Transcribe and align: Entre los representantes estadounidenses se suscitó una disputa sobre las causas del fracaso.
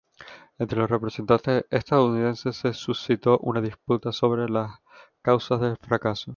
Entre 0.57 0.79
los 0.79 0.89
representantes 0.89 1.63
estadounidenses 1.69 2.55
se 2.57 2.73
suscitó 2.73 3.37
una 3.37 3.61
disputa 3.61 4.11
sobre 4.11 4.49
las 4.49 4.71
causas 5.21 5.61
del 5.61 5.77
fracaso. 5.77 6.29